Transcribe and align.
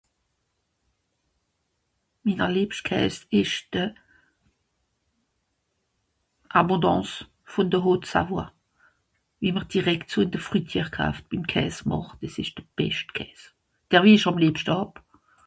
Minner 2.25 2.47
lìebscht 2.55 2.83
Käs 2.87 3.15
ìsch 3.39 3.59
de 3.73 3.83
Abondance 6.59 7.13
vùn 7.51 7.67
de 7.71 7.79
Haute-Savoie. 7.85 8.47
Ìmmer 9.47 9.65
direkt 9.73 10.07
so 10.11 10.17
ìn 10.23 10.31
de 10.33 10.39
Fruitière 10.47 10.93
kaaft, 10.97 11.23
wie 11.31 11.49
Käs 11.51 11.75
màcht. 11.89 12.13
Dìs 12.21 12.35
ìsch 12.43 12.55
de 12.57 12.63
bescht 12.77 13.09
Käs. 13.17 13.39
Der 13.89 14.01
wie 14.03 14.15
ìch 14.17 14.29
àm 14.29 14.37
lìebschte 14.41 14.71
hàb. 14.77 14.91